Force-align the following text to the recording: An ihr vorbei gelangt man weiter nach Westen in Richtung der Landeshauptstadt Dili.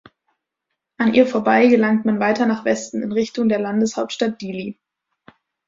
An 0.97 1.13
ihr 1.13 1.27
vorbei 1.27 1.67
gelangt 1.67 2.05
man 2.05 2.19
weiter 2.19 2.47
nach 2.47 2.65
Westen 2.65 3.03
in 3.03 3.11
Richtung 3.11 3.49
der 3.49 3.59
Landeshauptstadt 3.59 4.41
Dili. 4.41 4.79